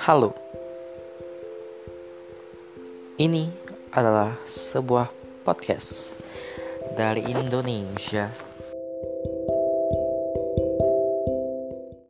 Halo, 0.00 0.32
ini 3.20 3.52
adalah 3.92 4.32
sebuah 4.48 5.12
podcast 5.44 6.16
dari 6.96 7.28
Indonesia. 7.28 8.51